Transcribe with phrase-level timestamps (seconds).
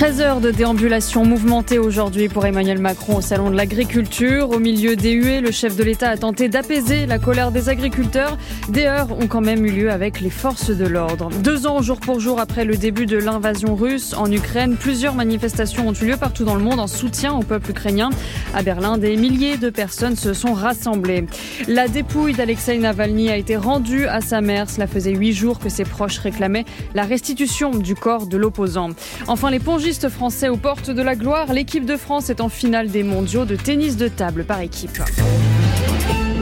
[0.00, 4.48] 13 heures de déambulation mouvementée aujourd'hui pour Emmanuel Macron au Salon de l'Agriculture.
[4.48, 8.38] Au milieu des huées, le chef de l'État a tenté d'apaiser la colère des agriculteurs.
[8.70, 11.28] Des heures ont quand même eu lieu avec les forces de l'ordre.
[11.42, 15.88] Deux ans jour pour jour après le début de l'invasion russe en Ukraine, plusieurs manifestations
[15.88, 18.08] ont eu lieu partout dans le monde en soutien au peuple ukrainien.
[18.54, 21.26] À Berlin, des milliers de personnes se sont rassemblées.
[21.68, 24.70] La dépouille d'Alexei Navalny a été rendue à sa mère.
[24.70, 28.88] Cela faisait huit jours que ses proches réclamaient la restitution du corps de l'opposant.
[29.26, 29.60] Enfin, les
[30.08, 33.56] français aux portes de la gloire, l'équipe de France est en finale des mondiaux de
[33.56, 35.02] tennis de table par équipe.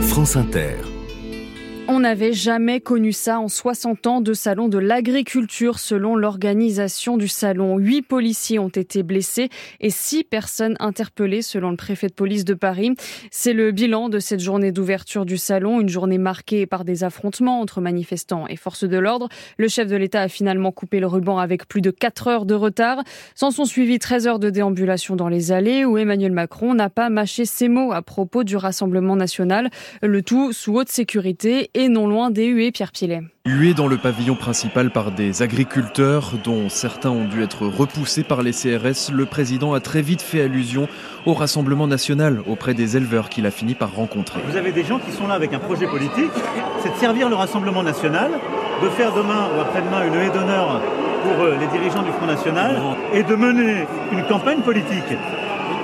[0.03, 0.98] France Inter.
[1.91, 7.29] On n'avait jamais connu ça en 60 ans de salon de l'agriculture selon l'organisation du
[7.29, 7.79] salon.
[7.79, 9.49] Huit policiers ont été blessés
[9.81, 12.93] et six personnes interpellées selon le préfet de police de Paris.
[13.31, 17.59] C'est le bilan de cette journée d'ouverture du salon, une journée marquée par des affrontements
[17.63, 19.31] entre manifestants et forces de l'ordre.
[19.57, 22.55] Le chef de l'État a finalement coupé le ruban avec plus de 4 heures de
[22.55, 23.03] retard.
[23.35, 27.09] S'en sont suivis 13 heures de déambulation dans les allées où Emmanuel Macron n'a pas
[27.09, 29.71] mâché ses mots à propos du Rassemblement national.
[30.03, 33.23] Le tout sous haute sécurité et non loin des huées, Pierre Pilet.
[33.47, 38.43] Hués dans le pavillon principal par des agriculteurs, dont certains ont dû être repoussés par
[38.43, 40.89] les CRS, le président a très vite fait allusion
[41.25, 44.41] au Rassemblement national auprès des éleveurs qu'il a fini par rencontrer.
[44.45, 46.33] Vous avez des gens qui sont là avec un projet politique,
[46.83, 48.33] c'est de servir le Rassemblement national,
[48.83, 50.83] de faire demain ou après-demain une haie d'honneur
[51.23, 52.77] pour euh, les dirigeants du Front National
[53.15, 55.15] et de mener une campagne politique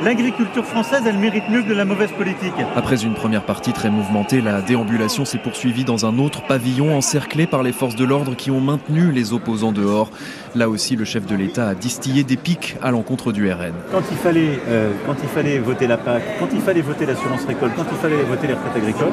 [0.02, 2.52] l'agriculture française, elle mérite mieux que de la mauvaise politique.
[2.76, 7.46] Après une première partie très mouvementée, la déambulation s'est poursuivie dans un autre pavillon encerclé
[7.46, 10.10] par les forces de l'ordre qui ont maintenu les opposants dehors.
[10.54, 13.72] Là aussi, le chef de l'État a distillé des pics à l'encontre du RN.
[13.90, 17.44] Quand il fallait, euh, quand il fallait voter la PAC, quand il fallait voter l'assurance
[17.44, 19.12] récolte, quand il fallait voter les retraites agricoles,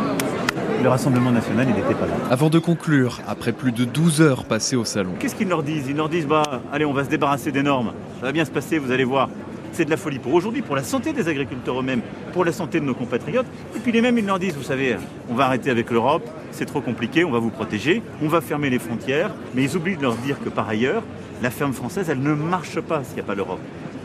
[0.81, 2.13] le Rassemblement national, il n'était pas là.
[2.31, 5.11] Avant de conclure, après plus de 12 heures passées au salon.
[5.19, 5.85] Qu'est-ce qu'ils leur disent?
[5.87, 7.91] Ils leur disent, bah, allez, on va se débarrasser des normes.
[8.19, 9.29] Ça va bien se passer, vous allez voir
[9.71, 12.01] c'est de la folie pour aujourd'hui, pour la santé des agriculteurs eux-mêmes,
[12.33, 13.45] pour la santé de nos compatriotes.
[13.75, 14.97] Et puis les mêmes, ils leur disent, vous savez,
[15.29, 18.69] on va arrêter avec l'Europe, c'est trop compliqué, on va vous protéger, on va fermer
[18.69, 21.03] les frontières, mais ils oublient de leur dire que par ailleurs,
[21.41, 23.59] la ferme française, elle ne marche pas s'il n'y a pas l'Europe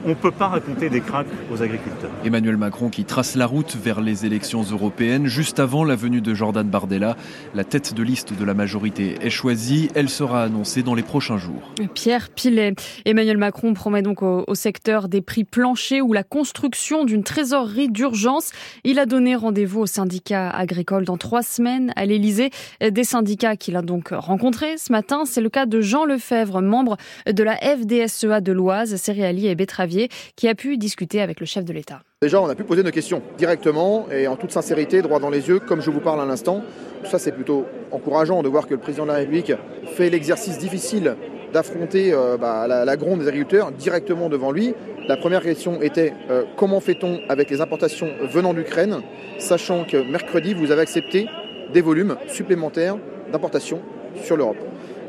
[0.06, 2.10] on ne peut pas raconter des craques aux agriculteurs.
[2.24, 6.32] Emmanuel Macron qui trace la route vers les élections européennes juste avant la venue de
[6.32, 7.16] Jordan Bardella.
[7.56, 9.90] La tête de liste de la majorité est choisie.
[9.96, 11.72] Elle sera annoncée dans les prochains jours.
[11.94, 12.74] Pierre Pilet.
[13.04, 18.52] Emmanuel Macron promet donc au, secteur des prix planchers ou la construction d'une trésorerie d'urgence.
[18.84, 22.50] Il a donné rendez-vous aux syndicats agricoles dans trois semaines à l'Elysée.
[22.80, 25.24] Des syndicats qu'il a donc rencontrés ce matin.
[25.24, 26.96] C'est le cas de Jean Lefebvre, membre
[27.26, 29.95] de la FDSEA de l'Oise, céréalier et betteravier
[30.36, 32.00] qui a pu discuter avec le chef de l'État.
[32.22, 35.48] Déjà, on a pu poser nos questions directement et en toute sincérité, droit dans les
[35.48, 36.62] yeux, comme je vous parle à l'instant.
[37.04, 39.52] Ça, c'est plutôt encourageant de voir que le président de la République
[39.94, 41.16] fait l'exercice difficile
[41.52, 44.74] d'affronter euh, bah, la, gronde des agriculteurs directement devant lui.
[45.08, 49.02] La première question était euh, comment fait-on avec les importations venant d'Ukraine,
[49.38, 51.26] sachant que mercredi, vous avez accepté
[51.72, 52.96] des volumes supplémentaires
[53.30, 53.80] d'importation
[54.22, 54.56] sur l'Europe?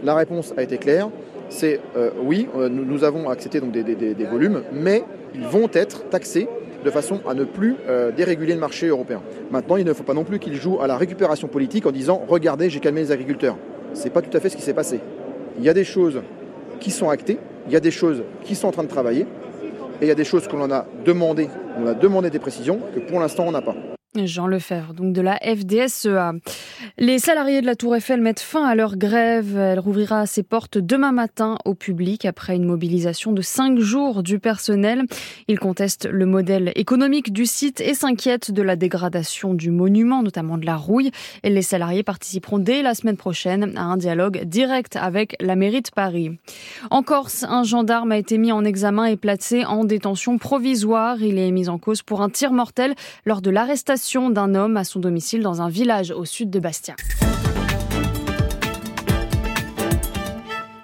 [0.04, 1.10] La réponse a été claire
[1.50, 5.04] c'est euh, oui, euh, nous, avons accepté donc des, volumes, mais
[5.34, 6.48] ils vont être taxés
[6.84, 9.22] de façon à ne plus euh, déréguler le marché européen.
[9.52, 12.24] Maintenant, il ne faut pas non plus qu'ils jouent à la récupération politique en disant
[12.28, 13.58] regardez, j'ai calmé les agriculteurs.
[13.94, 15.00] Ce n'est pas tout à fait ce qui s'est passé.
[15.58, 16.22] Il y a des choses
[16.80, 19.26] qui sont actées, il y a des choses qui sont en train de travailler,
[20.02, 21.50] et il y a des choses qu'on en a demandé,
[21.82, 23.76] on a demandé des précisions que pour l'instant on n'a pas.
[24.26, 26.34] Jean Lefebvre, donc de la FDSEA.
[26.98, 29.58] Les salariés de la Tour Eiffel mettent fin à leur grève.
[29.58, 34.40] Elle rouvrira ses portes demain matin au public après une mobilisation de cinq jours du
[34.40, 35.04] personnel.
[35.48, 40.58] Ils contestent le modèle économique du site et s'inquiètent de la dégradation du monument, notamment
[40.58, 41.12] de la rouille.
[41.44, 45.82] Et les salariés participeront dès la semaine prochaine à un dialogue direct avec la mairie
[45.82, 46.32] de Paris.
[46.90, 51.22] En Corse, un gendarme a été mis en examen et placé en détention provisoire.
[51.22, 52.96] Il est mis en cause pour un tir mortel
[53.26, 56.96] lors de l'arrestation d'un homme à son domicile dans un village au sud de Bastia.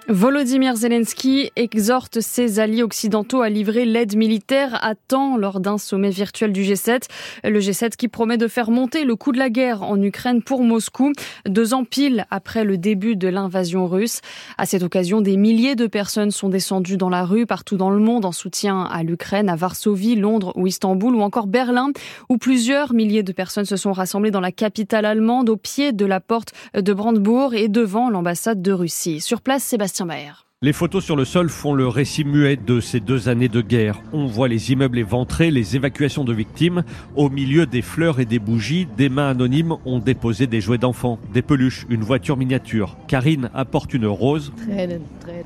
[0.08, 6.10] Volodymyr Zelensky exhorte ses alliés occidentaux à livrer l'aide militaire à temps lors d'un sommet
[6.10, 7.04] virtuel du G7.
[7.42, 10.62] Le G7 qui promet de faire monter le coût de la guerre en Ukraine pour
[10.62, 11.12] Moscou,
[11.48, 14.20] deux ans pile après le début de l'invasion russe.
[14.58, 17.98] À cette occasion, des milliers de personnes sont descendues dans la rue partout dans le
[17.98, 21.92] monde en soutien à l'Ukraine, à Varsovie, Londres ou Istanbul ou encore Berlin,
[22.28, 26.04] où plusieurs milliers de personnes se sont rassemblées dans la capitale allemande au pied de
[26.04, 29.22] la porte de Brandebourg et devant l'ambassade de Russie.
[29.22, 30.46] Sur place, Sébastien Sébastien Maher.
[30.64, 34.00] Les photos sur le sol font le récit muet de ces deux années de guerre.
[34.14, 36.84] On voit les immeubles éventrés, les évacuations de victimes.
[37.16, 41.18] Au milieu des fleurs et des bougies, des mains anonymes ont déposé des jouets d'enfants,
[41.34, 42.96] des peluches, une voiture miniature.
[43.08, 44.54] Karine apporte une rose.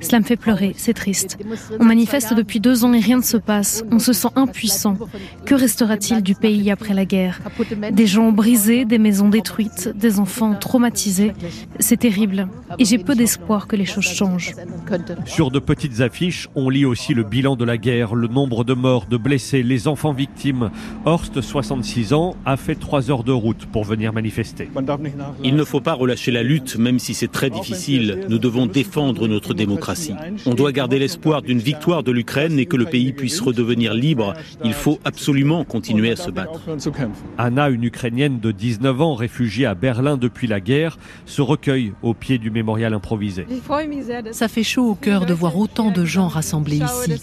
[0.00, 1.37] Cela me fait pleurer, c'est triste.
[1.81, 3.85] On manifeste depuis deux ans et rien ne se passe.
[3.91, 4.97] On se sent impuissant.
[5.44, 7.41] Que restera-t-il du pays après la guerre
[7.91, 11.32] Des gens brisés, des maisons détruites, des enfants traumatisés.
[11.81, 12.47] C'est terrible.
[12.79, 14.55] Et j'ai peu d'espoir que les choses changent.
[15.26, 18.75] Sur de petites affiches, on lit aussi le bilan de la guerre, le nombre de
[18.75, 20.70] morts, de blessés, les enfants victimes.
[21.05, 24.69] Horst, 66 ans, a fait trois heures de route pour venir manifester.
[25.44, 28.26] Il ne faut pas relâcher la lutte, même si c'est très difficile.
[28.28, 30.14] Nous devons défendre notre démocratie.
[30.46, 34.34] On doit garder l'espoir d'une victoire de l'Ukraine et que le pays puisse redevenir libre.
[34.64, 36.60] Il faut absolument continuer à se battre.
[37.37, 42.14] Anna, une Ukrainienne de 19 ans, réfugiée à Berlin depuis la guerre, se recueille au
[42.14, 43.46] pied du mémorial improvisé.
[44.32, 47.21] Ça fait chaud au cœur de voir autant de gens rassemblés ici.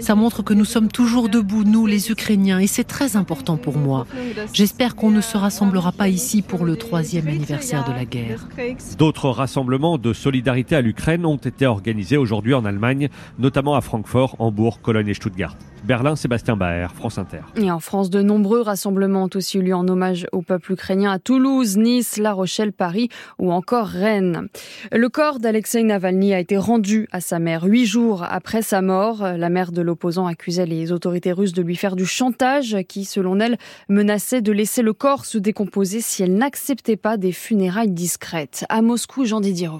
[0.00, 3.76] Ça montre que nous sommes toujours debout, nous les Ukrainiens, et c'est très important pour
[3.76, 4.06] moi.
[4.52, 8.48] J'espère qu'on ne se rassemblera pas ici pour le troisième anniversaire de la guerre.
[8.98, 13.08] D'autres rassemblements de solidarité à l'Ukraine ont été organisés aujourd'hui en Allemagne,
[13.38, 15.56] notamment à Francfort, Hambourg, Cologne et Stuttgart.
[15.84, 17.40] Berlin, Sébastien Baer, France Inter.
[17.56, 21.12] Et en France, de nombreux rassemblements ont aussi eu lieu en hommage au peuple ukrainien
[21.12, 24.48] à Toulouse, Nice, La Rochelle, Paris ou encore Rennes.
[24.92, 29.22] Le corps d'Alexei Navalny a été rendu à sa mère huit jours après sa mort.
[29.22, 33.38] La mère de l'opposant accusait les autorités russes de lui faire du chantage qui, selon
[33.40, 33.56] elle,
[33.88, 38.64] menaçait de laisser le corps se décomposer si elle n'acceptait pas des funérailles discrètes.
[38.68, 39.70] À Moscou, Jean-Didier.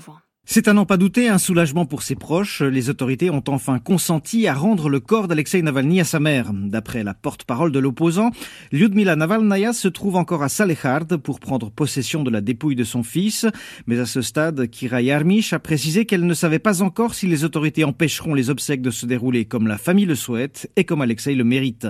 [0.53, 2.61] C'est à n'en pas douter un soulagement pour ses proches.
[2.61, 6.51] Les autorités ont enfin consenti à rendre le corps d'Alexei Navalny à sa mère.
[6.53, 8.33] D'après la porte-parole de l'opposant,
[8.73, 13.05] Lyudmila Navalnaya se trouve encore à Salehard pour prendre possession de la dépouille de son
[13.05, 13.47] fils.
[13.87, 17.45] Mais à ce stade, Kira Yarmish a précisé qu'elle ne savait pas encore si les
[17.45, 21.37] autorités empêcheront les obsèques de se dérouler comme la famille le souhaite et comme Alexei
[21.37, 21.87] le mérite.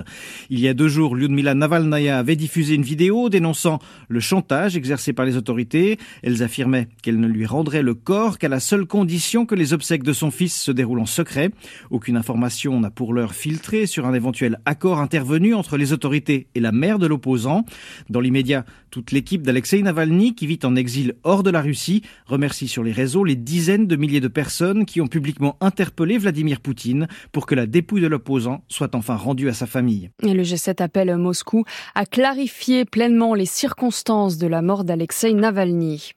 [0.51, 5.13] Il y a deux jours, Lyudmila Navalnaya avait diffusé une vidéo dénonçant le chantage exercé
[5.13, 5.97] par les autorités.
[6.21, 10.03] Elles affirmaient qu'elle ne lui rendrait le corps qu'à la seule condition que les obsèques
[10.03, 11.51] de son fils se déroulent en secret.
[11.89, 16.59] Aucune information n'a pour l'heure filtré sur un éventuel accord intervenu entre les autorités et
[16.59, 17.63] la mère de l'opposant.
[18.09, 22.67] Dans l'immédiat, toute l'équipe d'Alexei Navalny, qui vit en exil hors de la Russie, remercie
[22.67, 27.07] sur les réseaux les dizaines de milliers de personnes qui ont publiquement interpellé Vladimir Poutine
[27.31, 30.09] pour que la dépouille de l'opposant soit enfin rendue à sa famille.
[30.21, 31.63] Le G7 appelle Moscou
[31.95, 36.11] à clarifier pleinement les circonstances de la mort d'Alexei Navalny.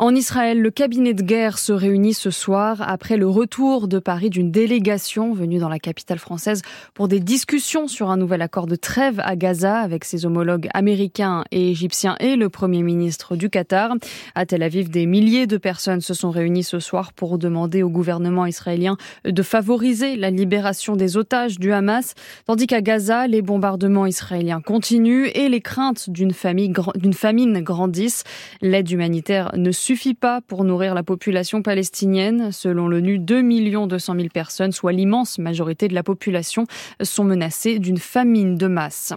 [0.00, 4.30] En Israël, le cabinet de guerre se réunit ce soir après le retour de Paris
[4.30, 6.62] d'une délégation venue dans la capitale française
[6.94, 11.44] pour des discussions sur un nouvel accord de trêve à Gaza avec ses homologues américains
[11.50, 13.94] et égyptiens et le Premier ministre du Qatar.
[14.34, 17.90] À Tel Aviv, des milliers de personnes se sont réunies ce soir pour demander au
[17.90, 22.14] gouvernement israélien de favoriser la libération des otages du Hamas,
[22.46, 28.24] tandis qu'à Gaza, les bombardements israéliens continuent et les craintes d'une famine grandissent.
[28.62, 32.52] L'aide humanitaire ne suffit pas pour nourrir la population palestinienne.
[32.52, 33.42] Selon l'ONU, 2
[33.86, 36.66] 200 000 personnes, soit l'immense majorité de la population,
[37.02, 39.12] sont menacées d'une famine de masse.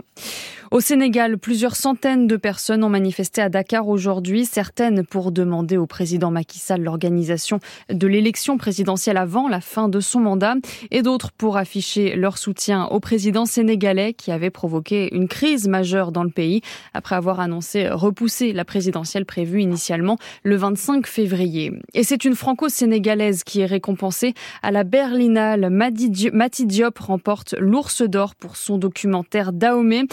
[0.71, 5.87] Au Sénégal, plusieurs centaines de personnes ont manifesté à Dakar aujourd'hui, certaines pour demander au
[5.87, 7.59] président Macky Sall l'organisation
[7.91, 10.53] de l'élection présidentielle avant la fin de son mandat
[10.91, 16.11] et d'autres pour afficher leur soutien au président sénégalais qui avait provoqué une crise majeure
[16.11, 16.61] dans le pays
[16.93, 21.73] après avoir annoncé repousser la présidentielle prévue initialement le 25 février.
[21.95, 25.71] Et c'est une franco-sénégalaise qui est récompensée à la Berlinale.
[25.71, 30.03] Mati Diop remporte l'Ours d'Or pour son documentaire Dahomey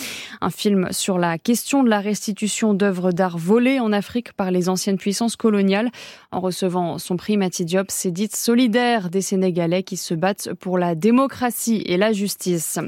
[0.47, 4.69] un film sur la question de la restitution d'œuvres d'art volées en Afrique par les
[4.69, 5.91] anciennes puissances coloniales.
[6.31, 10.79] En recevant son prix, Mati Diop s'est dite solidaire des Sénégalais qui se battent pour
[10.79, 12.79] la démocratie et la justice.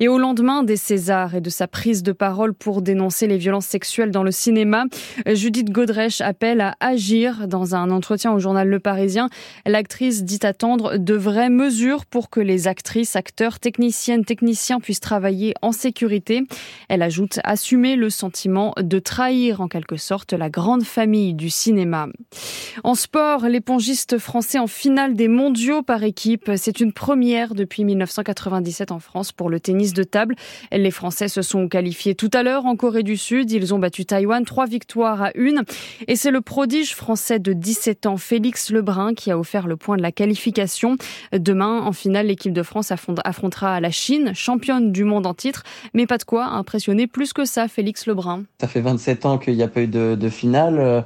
[0.00, 3.66] Et au lendemain des Césars et de sa prise de parole pour dénoncer les violences
[3.66, 4.86] sexuelles dans le cinéma,
[5.24, 9.28] Judith Godrèche appelle à agir dans un entretien au journal Le Parisien.
[9.66, 15.54] L'actrice dit attendre de vraies mesures pour que les actrices, acteurs, techniciennes, techniciens puissent travailler
[15.62, 16.42] en sécurité.
[16.88, 22.08] Elle ajoute assumer le sentiment de trahir en quelque sorte la grande famille du cinéma.
[22.82, 27.84] En sport, les pongistes français en finale des mondiaux par équipe, c'est une première depuis
[27.84, 30.34] 1997 en France pour le tennis de table.
[30.72, 33.50] Les Français se sont qualifiés tout à l'heure en Corée du Sud.
[33.50, 35.62] Ils ont battu Taïwan, trois victoires à une.
[36.08, 39.96] Et c'est le prodige français de 17 ans, Félix Lebrun, qui a offert le point
[39.96, 40.96] de la qualification.
[41.32, 46.06] Demain, en finale, l'équipe de France affrontera la Chine, championne du monde en titre, mais
[46.06, 48.44] pas de quoi impressionner plus que ça, Félix Lebrun.
[48.60, 51.04] Ça fait 27 ans qu'il n'y a pas eu de, finale.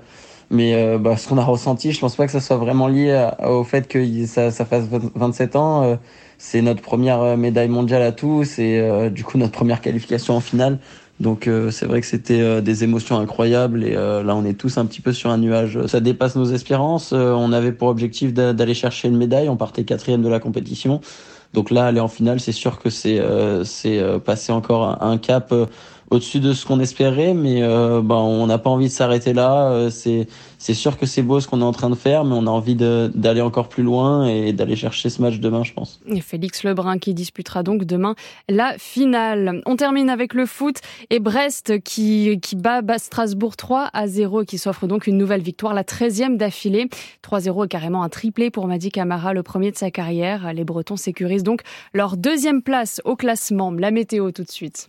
[0.50, 3.64] Mais bah, ce qu'on a ressenti, je pense pas que ça soit vraiment lié au
[3.64, 5.98] fait que ça, fasse 27 ans.
[6.38, 10.78] c'est notre première médaille mondiale à tous et du coup notre première qualification en finale.
[11.20, 14.54] Donc euh, c'est vrai que c'était euh, des émotions incroyables et euh, là on est
[14.54, 15.84] tous un petit peu sur un nuage.
[15.86, 17.12] Ça dépasse nos espérances.
[17.12, 19.48] on avait pour objectif d'aller chercher une médaille.
[19.48, 21.00] On partait quatrième de la compétition.
[21.54, 23.20] Donc là aller en finale, c'est sûr que c'est
[23.64, 25.54] c'est passer encore un cap
[26.10, 29.70] au-dessus de ce qu'on espérait, mais euh, ben, on n'a pas envie de s'arrêter là.
[29.70, 32.46] Euh, c'est sûr que c'est beau ce qu'on est en train de faire, mais on
[32.46, 36.00] a envie d'aller encore plus loin et d'aller chercher ce match demain, je pense.
[36.06, 38.14] Et Félix Lebrun qui disputera donc demain
[38.48, 39.62] la finale.
[39.66, 40.76] On termine avec le foot
[41.10, 45.42] et Brest qui, qui bat, Strasbourg 3 à 0 et qui s'offre donc une nouvelle
[45.42, 46.88] victoire, la 13e d'affilée.
[47.22, 50.52] 3-0 est carrément un triplé pour Madi Camara, le premier de sa carrière.
[50.52, 51.62] Les Bretons sécurisent donc
[51.92, 53.70] leur deuxième place au classement.
[53.70, 54.88] La météo tout de suite.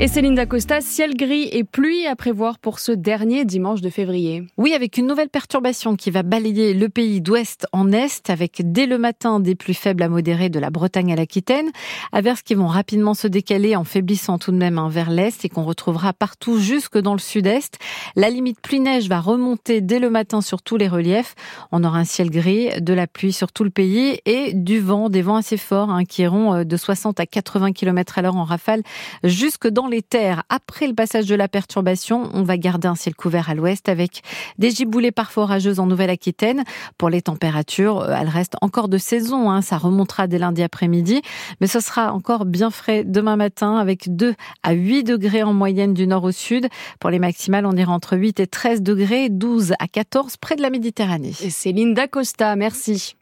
[0.00, 4.44] Et Céline Dacosta, ciel gris et pluie à prévoir pour ce dernier dimanche de février.
[4.56, 8.86] Oui, avec une nouvelle perturbation qui va balayer le pays d'ouest en est, avec dès
[8.86, 11.72] le matin des plus faibles à modérés de la Bretagne à l'Aquitaine,
[12.12, 15.48] averses qui vont rapidement se décaler en faiblissant tout de même hein, vers l'est et
[15.48, 17.80] qu'on retrouvera partout jusque dans le sud-est.
[18.14, 21.34] La limite pluie-neige va remonter dès le matin sur tous les reliefs.
[21.72, 25.08] On aura un ciel gris, de la pluie sur tout le pays et du vent,
[25.08, 28.36] des vents assez forts hein, qui iront euh, de 60 à 80 km à l'heure
[28.36, 28.82] en rafale
[29.24, 33.14] jusque dans les terres, après le passage de la perturbation, on va garder un ciel
[33.14, 34.22] couvert à l'ouest avec
[34.58, 36.64] des giboulées parfois orageuses en Nouvelle-Aquitaine.
[36.96, 39.50] Pour les températures, euh, elles restent encore de saison.
[39.50, 39.62] Hein.
[39.62, 41.22] Ça remontera dès lundi après-midi,
[41.60, 45.94] mais ce sera encore bien frais demain matin avec 2 à 8 degrés en moyenne
[45.94, 46.68] du nord au sud.
[47.00, 50.62] Pour les maximales, on ira entre 8 et 13 degrés, 12 à 14 près de
[50.62, 51.34] la Méditerranée.
[51.42, 53.17] Et Céline Dacosta, merci.